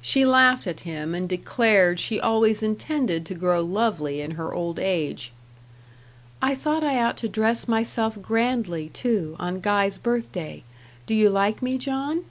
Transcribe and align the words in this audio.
She 0.00 0.24
laughed 0.24 0.66
at 0.66 0.80
him, 0.88 1.14
and 1.14 1.28
declared 1.28 2.00
she 2.00 2.18
always 2.18 2.62
intended 2.62 3.26
to 3.26 3.34
grow 3.34 3.60
lovely 3.60 4.22
in 4.22 4.30
her 4.40 4.54
old 4.54 4.78
age. 4.78 5.32
"I 6.40 6.54
thought 6.54 6.82
I 6.82 7.02
ought 7.02 7.18
to 7.18 7.28
dress 7.28 7.68
myself 7.68 8.22
grandly, 8.22 8.88
too, 8.88 9.36
on 9.38 9.60
Guy's 9.60 9.98
birthday. 9.98 10.62
Do 11.04 11.14
you 11.14 11.28
like 11.28 11.60
me, 11.60 11.76
John?" 11.76 12.24